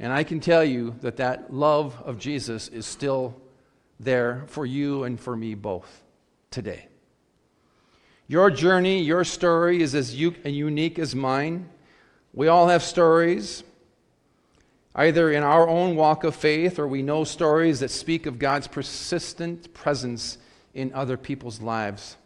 And 0.00 0.10
I 0.10 0.24
can 0.24 0.40
tell 0.40 0.64
you 0.64 0.94
that 1.00 1.16
that 1.16 1.52
love 1.52 2.00
of 2.04 2.18
Jesus 2.18 2.68
is 2.68 2.86
still 2.86 3.34
there 3.98 4.44
for 4.48 4.66
you 4.66 5.04
and 5.04 5.18
for 5.18 5.36
me 5.36 5.54
both 5.54 6.02
today. 6.50 6.88
Your 8.28 8.50
journey, 8.50 9.02
your 9.02 9.24
story 9.24 9.82
is 9.82 9.94
as 9.94 10.14
unique 10.14 10.98
as 10.98 11.14
mine. 11.14 11.68
We 12.34 12.48
all 12.48 12.68
have 12.68 12.82
stories 12.82 13.62
either 14.94 15.30
in 15.30 15.42
our 15.42 15.68
own 15.68 15.94
walk 15.94 16.24
of 16.24 16.34
faith 16.34 16.78
or 16.78 16.88
we 16.88 17.02
know 17.02 17.22
stories 17.22 17.80
that 17.80 17.90
speak 17.90 18.26
of 18.26 18.38
God's 18.38 18.66
persistent 18.66 19.72
presence 19.74 20.38
in 20.74 20.92
other 20.94 21.16
people's 21.16 21.60
lives. 21.60 22.16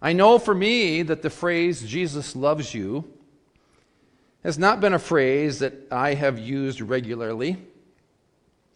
I 0.00 0.12
know 0.12 0.38
for 0.38 0.54
me 0.54 1.02
that 1.02 1.22
the 1.22 1.30
phrase 1.30 1.82
Jesus 1.82 2.36
loves 2.36 2.72
you 2.72 3.04
has 4.44 4.58
not 4.58 4.80
been 4.80 4.94
a 4.94 4.98
phrase 4.98 5.58
that 5.58 5.72
I 5.90 6.14
have 6.14 6.38
used 6.38 6.80
regularly. 6.80 7.56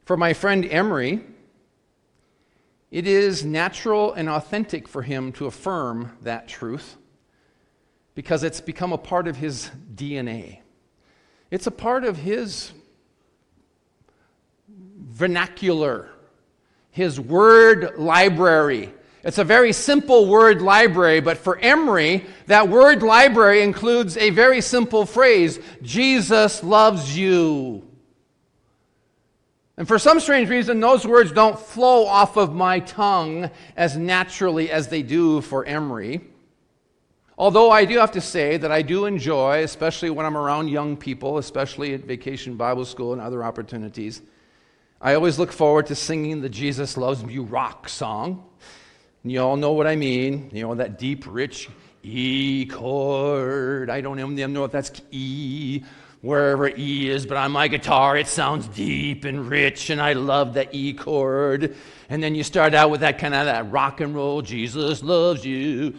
For 0.09 0.17
my 0.17 0.33
friend 0.33 0.65
Emery, 0.65 1.21
it 2.91 3.07
is 3.07 3.45
natural 3.45 4.15
and 4.15 4.27
authentic 4.27 4.88
for 4.88 5.03
him 5.03 5.33
to 5.33 5.45
affirm 5.45 6.17
that 6.23 6.49
truth 6.49 6.97
because 8.15 8.43
it's 8.43 8.62
become 8.62 8.95
a 8.95 8.97
part 8.97 9.29
of 9.29 9.37
his 9.37 9.71
DNA. 9.95 10.61
It's 11.50 11.67
a 11.67 11.71
part 11.71 12.05
of 12.05 12.17
his 12.17 12.73
vernacular, 14.67 16.09
his 16.91 17.21
word 17.21 17.99
library. 17.99 18.95
It's 19.23 19.37
a 19.37 19.45
very 19.45 19.75
simple 19.75 20.27
word 20.27 20.62
library, 20.62 21.21
but 21.21 21.37
for 21.37 21.59
Emery, 21.59 22.25
that 22.47 22.71
word 22.71 23.03
library 23.03 23.61
includes 23.61 24.17
a 24.17 24.31
very 24.31 24.62
simple 24.62 25.05
phrase 25.05 25.61
Jesus 25.83 26.65
loves 26.65 27.15
you. 27.15 27.88
And 29.78 29.87
for 29.87 29.97
some 29.97 30.18
strange 30.18 30.50
reason, 30.50 30.80
those 30.80 31.06
words 31.06 31.30
don't 31.30 31.56
flow 31.56 32.04
off 32.04 32.37
of 32.37 32.52
my 32.52 32.80
tongue 32.80 33.49
as 33.76 33.97
naturally 33.97 34.73
as 34.73 34.88
they 34.88 35.02
do 35.02 35.40
for 35.40 35.64
Emery. 35.64 36.20
Although 37.38 37.70
I 37.70 37.85
do 37.85 37.97
have 37.99 38.11
to 38.12 38.20
say 38.20 38.56
that 38.56 38.73
I 38.73 38.82
do 38.82 39.04
enjoy, 39.04 39.62
especially 39.62 40.11
when 40.11 40.26
I'm 40.26 40.37
around 40.37 40.66
young 40.66 40.97
people, 40.97 41.38
especially 41.38 41.94
at 41.94 42.00
vacation 42.00 42.56
Bible 42.56 42.85
school 42.85 43.12
and 43.12 43.23
other 43.23 43.44
opportunities, 43.44 44.20
I 45.00 45.14
always 45.14 45.38
look 45.38 45.52
forward 45.52 45.87
to 45.87 45.94
singing 45.94 46.40
the 46.40 46.49
Jesus 46.49 46.97
Loves 46.97 47.25
Me 47.25 47.38
rock 47.38 47.88
song. 47.88 48.44
And 49.23 49.30
you 49.30 49.40
all 49.40 49.56
know 49.56 49.75
what 49.75 49.87
I 49.87 49.94
mean. 49.94 50.50
You 50.52 50.62
know, 50.64 50.75
that 50.75 50.99
deep, 50.99 51.25
rich 51.28 51.68
E 52.02 52.66
chord. 52.66 53.90
I 53.90 54.00
don't 54.00 54.18
even 54.18 54.52
know 54.52 54.64
if 54.64 54.73
that's 54.73 54.90
E, 55.12 55.85
wherever 56.21 56.69
E 56.69 57.09
is, 57.09 57.27
but 57.27 57.37
on 57.37 57.53
my 57.53 57.69
guitar 57.69 58.17
it 58.17 58.27
sounds 58.27 58.67
deep 58.69 59.25
and 59.25 59.49
rich, 59.49 59.91
and 59.91 60.01
I 60.01 60.15
love 60.15 60.55
that 60.55 60.75
E 60.75 60.93
chord. 60.93 61.77
And 62.09 62.23
then 62.23 62.35
you 62.35 62.43
start 62.43 62.75
out 62.75 62.91
with 62.91 63.01
that 63.01 63.19
kind 63.19 63.35
of 63.35 63.47
that 63.47 63.71
rock 63.71 64.01
and 64.01 64.15
roll, 64.15 64.43
Jesus 64.43 65.03
loves 65.03 65.45
you. 65.45 65.95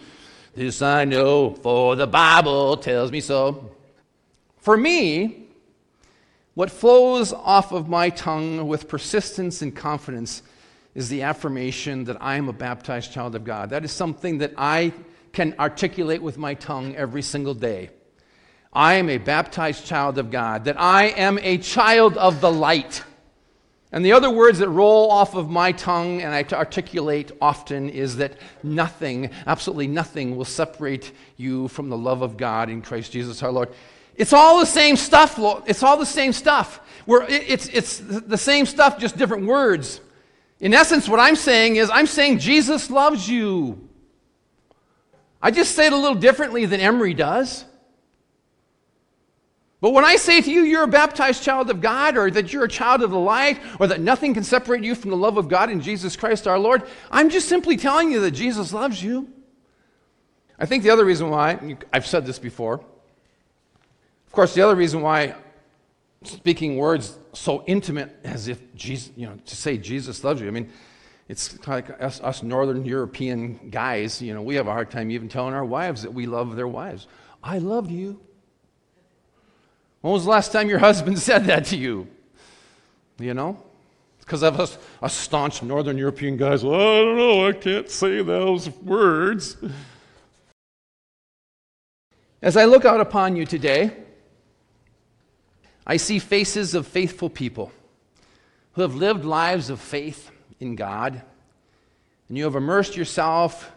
This 0.55 0.81
I 0.81 1.05
know, 1.05 1.53
for 1.53 1.95
the 1.95 2.07
Bible 2.07 2.77
tells 2.77 3.11
me 3.11 3.21
so. 3.21 3.71
For 4.57 4.75
me, 4.75 5.47
what 6.53 6.69
flows 6.69 7.31
off 7.31 7.71
of 7.71 7.87
my 7.87 8.09
tongue 8.09 8.67
with 8.67 8.89
persistence 8.89 9.61
and 9.61 9.73
confidence 9.73 10.43
is 10.95 11.07
the 11.07 11.21
affirmation 11.21 12.03
that 12.05 12.21
I 12.21 12.35
am 12.35 12.49
a 12.49 12.53
baptized 12.53 13.13
child 13.13 13.35
of 13.35 13.45
God. 13.45 13.69
That 13.69 13.85
is 13.85 13.91
something 13.91 14.39
that 14.39 14.53
I 14.57 14.91
can 15.31 15.55
articulate 15.59 16.21
with 16.21 16.37
my 16.37 16.55
tongue 16.55 16.95
every 16.95 17.21
single 17.21 17.53
day. 17.53 17.91
I 18.71 18.95
am 18.95 19.09
a 19.09 19.17
baptized 19.17 19.85
child 19.85 20.17
of 20.17 20.29
God, 20.29 20.65
that 20.65 20.79
I 20.79 21.05
am 21.05 21.39
a 21.39 21.57
child 21.57 22.17
of 22.17 22.39
the 22.39 22.51
light. 22.51 23.03
And 23.91 24.05
the 24.05 24.11
other 24.11 24.29
words 24.29 24.59
that 24.59 24.69
roll 24.69 25.09
off 25.09 25.33
of 25.33 25.49
my 25.49 25.71
tongue 25.71 26.21
and 26.21 26.33
I 26.33 26.43
articulate 26.55 27.31
often 27.41 27.89
is 27.89 28.17
that 28.17 28.33
nothing, 28.61 29.31
absolutely 29.47 29.87
nothing, 29.87 30.37
will 30.37 30.45
separate 30.45 31.11
you 31.37 31.67
from 31.69 31.89
the 31.89 31.97
love 31.97 32.21
of 32.21 32.37
God 32.37 32.69
in 32.69 32.83
Christ 32.83 33.11
Jesus 33.11 33.41
our 33.41 33.51
Lord. 33.51 33.69
It's 34.15 34.33
all 34.33 34.59
the 34.59 34.67
same 34.67 34.95
stuff, 34.95 35.39
Lord. 35.39 35.63
It's 35.65 35.81
all 35.81 35.97
the 35.97 36.05
same 36.05 36.33
stuff. 36.33 36.81
We're, 37.07 37.23
it's, 37.23 37.67
it's 37.69 37.97
the 37.99 38.37
same 38.37 38.67
stuff, 38.67 38.99
just 38.99 39.17
different 39.17 39.47
words. 39.47 40.01
In 40.59 40.73
essence, 40.73 41.09
what 41.09 41.19
I'm 41.19 41.37
saying 41.37 41.77
is, 41.77 41.89
I'm 41.89 42.05
saying 42.05 42.39
Jesus 42.39 42.91
loves 42.91 43.27
you. 43.27 43.89
I 45.41 45.49
just 45.51 45.73
say 45.73 45.87
it 45.87 45.93
a 45.93 45.97
little 45.97 46.19
differently 46.19 46.65
than 46.65 46.81
Emery 46.81 47.13
does. 47.15 47.65
But 49.81 49.91
when 49.91 50.03
I 50.03 50.17
say 50.17 50.41
to 50.41 50.51
you, 50.51 50.63
you're 50.63 50.83
a 50.83 50.87
baptized 50.87 51.41
child 51.41 51.69
of 51.69 51.79
God, 51.79 52.17
or 52.17 52.29
that 52.31 52.51
you're 52.51 52.65
a 52.65 52.69
child 52.69 53.01
of 53.01 53.11
the 53.11 53.19
light, 53.19 53.59
or 53.79 53.87
that 53.87 54.01
nothing 54.01 54.33
can 54.33 54.43
separate 54.43 54.83
you 54.83 54.93
from 54.93 55.09
the 55.09 55.17
love 55.17 55.37
of 55.37 55.47
God 55.47 55.69
in 55.69 55.79
Jesus 55.79 56.17
Christ 56.17 56.47
our 56.47 56.59
Lord, 56.59 56.83
I'm 57.09 57.29
just 57.29 57.47
simply 57.47 57.77
telling 57.77 58.11
you 58.11 58.19
that 58.21 58.31
Jesus 58.31 58.73
loves 58.73 59.01
you. 59.01 59.29
I 60.57 60.65
think 60.65 60.83
the 60.83 60.89
other 60.89 61.05
reason 61.05 61.29
why, 61.29 61.77
I've 61.93 62.05
said 62.05 62.25
this 62.25 62.39
before, 62.39 62.75
of 64.27 64.33
course, 64.33 64.53
the 64.53 64.61
other 64.61 64.75
reason 64.75 65.01
why 65.01 65.35
speaking 66.23 66.75
words 66.75 67.17
so 67.31 67.63
intimate 67.65 68.13
as 68.25 68.49
if 68.49 68.59
Jesus, 68.75 69.11
you 69.15 69.27
know, 69.27 69.37
to 69.45 69.55
say 69.55 69.77
Jesus 69.77 70.23
loves 70.25 70.41
you, 70.41 70.47
I 70.47 70.51
mean, 70.51 70.69
it's 71.29 71.65
like 71.67 71.89
us, 72.01 72.19
us 72.19 72.43
Northern 72.43 72.83
European 72.83 73.69
guys, 73.69 74.21
you 74.21 74.33
know, 74.33 74.41
we 74.41 74.55
have 74.55 74.67
a 74.67 74.71
hard 74.71 74.91
time 74.91 75.09
even 75.11 75.29
telling 75.29 75.53
our 75.53 75.63
wives 75.63 76.01
that 76.01 76.13
we 76.13 76.25
love 76.25 76.57
their 76.57 76.67
wives. 76.67 77.07
I 77.41 77.59
love 77.59 77.89
you. 77.89 78.19
When 80.01 80.13
was 80.13 80.23
the 80.25 80.31
last 80.31 80.51
time 80.51 80.69
your 80.69 80.79
husband 80.89 81.19
said 81.19 81.45
that 81.45 81.65
to 81.65 81.77
you? 81.77 82.07
You 83.17 83.33
know? 83.33 83.61
Because 84.19 84.43
of 84.43 84.59
us, 84.59 84.77
us 85.01 85.15
staunch 85.15 85.63
Northern 85.63 85.97
European 85.97 86.37
guys, 86.37 86.63
well, 86.63 86.75
I 86.75 87.01
don't 87.01 87.17
know, 87.17 87.47
I 87.47 87.51
can't 87.53 87.89
say 87.89 88.21
those 88.21 88.69
words. 88.69 89.57
As 92.41 92.55
I 92.55 92.65
look 92.65 92.85
out 92.85 93.01
upon 93.01 93.35
you 93.35 93.45
today, 93.45 93.91
I 95.85 95.97
see 95.97 96.19
faces 96.19 96.75
of 96.75 96.85
faithful 96.85 97.29
people 97.29 97.71
who 98.73 98.83
have 98.83 98.93
lived 98.93 99.25
lives 99.25 99.71
of 99.71 99.79
faith 99.79 100.29
in 100.59 100.75
God, 100.75 101.21
and 102.27 102.37
you 102.37 102.43
have 102.43 102.55
immersed 102.55 102.95
yourself 102.95 103.71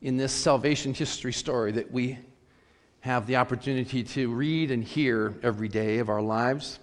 in 0.00 0.16
this 0.16 0.32
salvation 0.32 0.94
history 0.94 1.32
story 1.32 1.72
that 1.72 1.92
we 1.92 2.18
have 3.04 3.26
the 3.26 3.36
opportunity 3.36 4.02
to 4.02 4.32
read 4.32 4.70
and 4.70 4.82
hear 4.82 5.34
every 5.42 5.68
day 5.68 5.98
of 5.98 6.08
our 6.08 6.22
lives. 6.22 6.78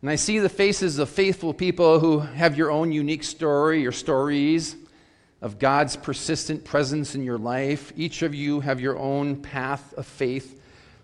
And 0.00 0.08
I 0.08 0.16
see 0.16 0.38
the 0.38 0.48
faces 0.48 0.98
of 0.98 1.10
faithful 1.10 1.52
people 1.52 2.00
who 2.00 2.20
have 2.20 2.56
your 2.56 2.70
own 2.70 2.90
unique 2.90 3.22
story 3.22 3.86
or 3.86 3.92
stories 3.92 4.74
of 5.42 5.58
God's 5.58 5.96
persistent 5.96 6.64
presence 6.64 7.14
in 7.14 7.22
your 7.22 7.36
life. 7.36 7.92
Each 7.96 8.22
of 8.22 8.34
you 8.34 8.60
have 8.60 8.80
your 8.80 8.98
own 8.98 9.42
path 9.42 9.92
of 9.92 10.06
faith 10.06 10.58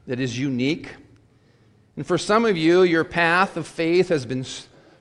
that 0.07 0.19
is 0.19 0.39
unique. 0.39 0.95
And 1.95 2.07
for 2.07 2.17
some 2.17 2.47
of 2.47 2.57
you, 2.57 2.85
your 2.85 3.05
path 3.05 3.59
of 3.59 3.67
faith 3.67 4.09
has 4.09 4.25
been 4.25 4.47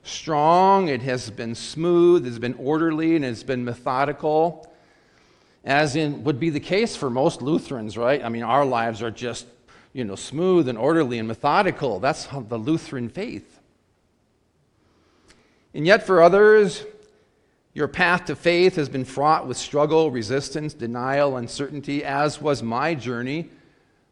strong, 0.04 0.90
it 0.90 1.04
has 1.04 1.30
been 1.30 1.56
smooth, 1.56 2.28
it's 2.28 2.38
been 2.38 2.56
orderly, 2.56 3.16
and 3.16 3.24
it's 3.24 3.44
been 3.44 3.64
methodical 3.64 4.70
as 5.68 5.98
in 5.98 6.24
would 6.24 6.40
be 6.40 6.50
the 6.50 6.62
case 6.62 6.96
for 6.96 7.10
most 7.10 7.42
Lutherans, 7.42 7.98
right? 7.98 8.24
I 8.24 8.30
mean, 8.30 8.44
our 8.44 8.66
lives 8.66 9.02
are 9.02 9.12
just, 9.12 9.46
you 9.92 10.06
know, 10.06 10.16
smooth 10.16 10.70
and 10.70 10.78
orderly 10.78 11.20
and 11.20 11.28
methodical. 11.28 12.00
That's 12.00 12.26
the 12.26 12.58
Lutheran 12.58 13.10
faith. 13.10 13.60
And 15.74 15.86
yet, 15.86 16.08
for 16.08 16.24
others, 16.24 16.86
your 17.74 17.90
path 17.90 18.26
to 18.26 18.36
faith 18.38 18.78
has 18.78 18.88
been 18.88 19.04
fraught 19.04 19.46
with 19.46 19.58
struggle, 19.58 20.10
resistance, 20.10 20.74
denial, 20.74 21.36
uncertainty, 21.36 22.02
as 22.02 22.42
was 22.42 22.64
my 22.64 22.96
journey 22.96 23.50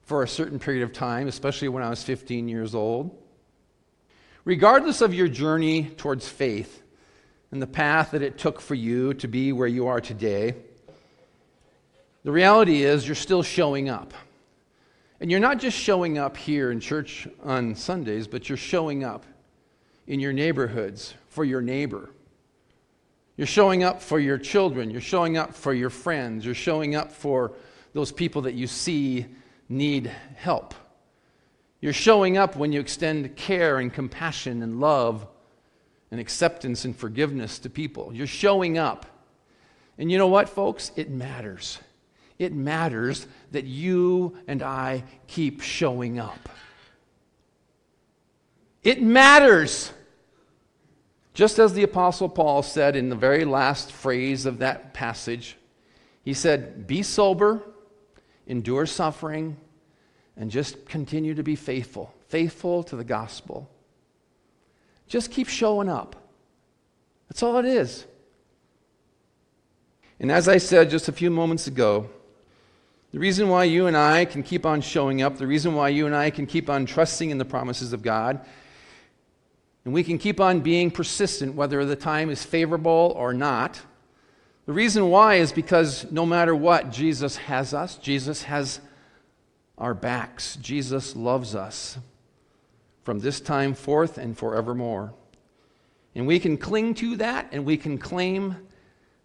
for 0.02 0.24
a 0.24 0.28
certain 0.28 0.60
period 0.60 0.84
of 0.84 0.92
time, 0.92 1.30
especially 1.30 1.70
when 1.70 1.82
I 1.82 1.90
was 1.90 2.04
15 2.04 2.50
years 2.50 2.76
old. 2.76 3.18
Regardless 4.44 5.00
of 5.00 5.14
your 5.14 5.30
journey 5.30 5.86
towards 5.96 6.28
faith 6.28 6.84
and 7.50 7.62
the 7.62 7.68
path 7.68 8.12
that 8.12 8.22
it 8.22 8.38
took 8.38 8.60
for 8.60 8.76
you 8.76 9.14
to 9.16 9.28
be 9.30 9.54
where 9.54 9.70
you 9.70 9.88
are 9.88 10.02
today, 10.02 10.56
the 12.26 12.32
reality 12.32 12.82
is, 12.82 13.08
you're 13.08 13.14
still 13.14 13.44
showing 13.44 13.88
up. 13.88 14.12
And 15.20 15.30
you're 15.30 15.40
not 15.40 15.60
just 15.60 15.78
showing 15.78 16.18
up 16.18 16.36
here 16.36 16.72
in 16.72 16.80
church 16.80 17.28
on 17.44 17.76
Sundays, 17.76 18.28
but 18.28 18.50
you're 18.50 18.58
showing 18.58 19.04
up 19.04 19.28
in 20.08 20.20
your 20.20 20.34
neighborhoods 20.34 21.14
for 21.30 21.46
your 21.46 21.62
neighbor. 21.62 22.10
You're 23.38 23.46
showing 23.46 23.84
up 23.84 24.02
for 24.02 24.20
your 24.20 24.40
children. 24.40 24.90
You're 24.90 25.02
showing 25.02 25.38
up 25.38 25.54
for 25.54 25.72
your 25.72 25.92
friends. 25.92 26.44
You're 26.44 26.56
showing 26.56 26.96
up 26.96 27.12
for 27.12 27.54
those 27.94 28.12
people 28.12 28.42
that 28.42 28.56
you 28.56 28.66
see 28.66 29.28
need 29.70 30.12
help. 30.36 30.74
You're 31.80 31.94
showing 31.94 32.40
up 32.40 32.56
when 32.56 32.72
you 32.72 32.80
extend 32.80 33.36
care 33.36 33.78
and 33.78 33.94
compassion 33.94 34.64
and 34.64 34.80
love 34.80 35.28
and 36.10 36.20
acceptance 36.20 36.86
and 36.86 36.98
forgiveness 36.98 37.60
to 37.60 37.70
people. 37.70 38.12
You're 38.16 38.26
showing 38.26 38.80
up. 38.80 39.06
And 40.00 40.12
you 40.12 40.18
know 40.18 40.26
what, 40.26 40.50
folks? 40.50 40.92
It 40.96 41.12
matters. 41.12 41.78
It 42.38 42.54
matters 42.54 43.28
that 43.52 43.66
you 43.66 44.38
and 44.48 44.62
I 44.62 45.04
keep 45.28 45.62
showing 45.62 46.20
up. 46.20 46.50
It 48.84 49.02
matters. 49.02 49.92
Just 51.34 51.60
as 51.60 51.74
the 51.74 51.84
Apostle 51.84 52.30
Paul 52.30 52.62
said 52.62 52.96
in 52.96 53.10
the 53.10 53.16
very 53.16 53.46
last 53.46 53.92
phrase 53.92 54.46
of 54.46 54.60
that 54.60 54.94
passage, 54.94 55.58
he 56.24 56.34
said, 56.34 56.88
Be 56.88 57.04
sober, 57.04 57.62
endure 58.48 58.86
suffering, 58.86 59.58
and 60.38 60.52
just 60.52 60.86
continue 60.86 61.34
to 61.36 61.44
be 61.44 61.56
faithful, 61.56 62.14
faithful 62.28 62.84
to 62.84 62.96
the 62.96 63.04
gospel. 63.04 63.70
Just 65.08 65.32
keep 65.32 65.48
showing 65.48 65.90
up. 65.90 66.16
That's 67.30 67.44
all 67.44 67.58
it 67.58 67.66
is. 67.66 68.06
And 70.20 70.32
as 70.32 70.48
I 70.48 70.58
said 70.58 70.90
just 70.90 71.10
a 71.10 71.12
few 71.12 71.30
moments 71.30 71.68
ago, 71.68 72.10
the 73.16 73.22
reason 73.22 73.48
why 73.48 73.64
you 73.64 73.88
and 73.88 73.96
I 73.96 74.26
can 74.26 74.44
keep 74.44 74.66
on 74.66 74.82
showing 74.82 75.22
up, 75.22 75.38
the 75.38 75.48
reason 75.48 75.74
why 75.74 75.88
you 75.88 76.06
and 76.06 76.14
I 76.14 76.30
can 76.30 76.46
keep 76.46 76.70
on 76.70 76.86
trusting 76.86 77.30
in 77.30 77.38
the 77.38 77.46
promises 77.46 77.94
of 77.94 78.02
God, 78.02 78.42
and 79.86 79.94
we 79.94 80.04
can 80.04 80.18
keep 80.18 80.42
on 80.42 80.60
being 80.60 80.92
persistent 80.92 81.56
whether 81.56 81.86
the 81.86 81.96
time 81.96 82.30
is 82.30 82.44
favorable 82.44 83.14
or 83.16 83.34
not. 83.34 83.80
The 84.66 84.74
reason 84.74 85.10
why 85.10 85.36
is 85.36 85.54
because 85.54 86.12
no 86.12 86.26
matter 86.26 86.54
what, 86.54 86.92
Jesus 86.92 87.38
has 87.38 87.74
us. 87.74 87.96
Jesus 87.96 88.44
has 88.44 88.82
our 89.78 89.94
backs. 89.94 90.58
Jesus 90.58 91.16
loves 91.16 91.56
us 91.56 91.98
from 93.04 93.20
this 93.20 93.40
time 93.40 93.76
forth 93.76 94.18
and 94.18 94.38
forevermore. 94.38 95.14
And 96.16 96.28
we 96.28 96.38
can 96.38 96.58
cling 96.58 96.96
to 96.96 97.16
that 97.16 97.48
and 97.54 97.64
we 97.64 97.78
can 97.78 97.98
claim 97.98 98.58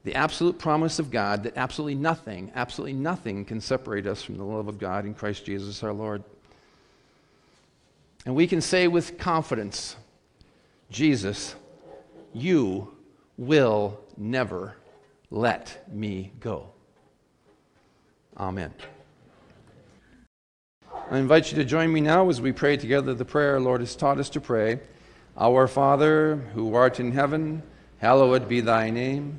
the 0.05 0.15
absolute 0.15 0.59
promise 0.59 0.99
of 0.99 1.11
God 1.11 1.43
that 1.43 1.57
absolutely 1.57 1.95
nothing, 1.95 2.51
absolutely 2.55 2.95
nothing 2.95 3.45
can 3.45 3.61
separate 3.61 4.07
us 4.07 4.23
from 4.23 4.39
the 4.39 4.45
love 4.45 4.69
of 4.69 4.79
God 4.79 5.05
in 5.05 5.15
Christ 5.15 5.45
Jesus 5.45 5.83
our 5.83 5.93
Lord. 5.93 6.23
And 8.25 8.35
we 8.35 8.47
can 8.47 8.61
say 8.61 8.89
with 8.89 9.19
confidence, 9.19 9.97
Jesus, 10.91 11.55
you 12.33 12.95
will 13.37 14.01
never 14.17 14.77
let 15.31 15.89
me 15.93 16.33
go. 16.41 16.71
Amen. 18.37 18.73
I 21.11 21.19
invite 21.19 21.51
you 21.51 21.59
to 21.59 21.65
join 21.65 21.93
me 21.93 22.01
now 22.01 22.29
as 22.29 22.41
we 22.41 22.53
pray 22.53 22.77
together 22.77 23.15
the 23.15 23.25
prayer 23.25 23.55
our 23.55 23.61
Lord 23.61 23.81
has 23.81 23.97
taught 23.97 24.19
us 24.19 24.31
to 24.31 24.41
pray. 24.41 24.81
Our 25.37 25.67
Father, 25.67 26.37
who 26.55 26.75
art 26.75 27.01
in 27.01 27.13
heaven, 27.13 27.63
hallowed 27.99 28.49
be 28.49 28.61
thy 28.61 28.91
name. 28.91 29.39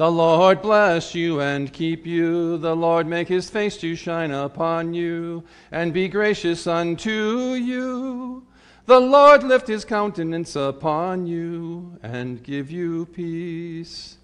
The 0.00 0.10
Lord 0.10 0.62
bless 0.62 1.14
you 1.14 1.42
and 1.42 1.70
keep 1.70 2.06
you. 2.06 2.56
The 2.56 2.74
Lord 2.74 3.06
make 3.06 3.28
his 3.28 3.50
face 3.50 3.76
to 3.82 3.94
shine 3.94 4.30
upon 4.30 4.94
you 4.94 5.44
and 5.70 5.92
be 5.92 6.08
gracious 6.08 6.66
unto 6.66 7.52
you. 7.52 8.46
The 8.86 8.98
Lord 8.98 9.42
lift 9.42 9.68
his 9.68 9.84
countenance 9.84 10.56
upon 10.56 11.26
you 11.26 11.98
and 12.02 12.42
give 12.42 12.70
you 12.70 13.04
peace. 13.12 14.16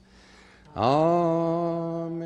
Amen. 0.75 2.17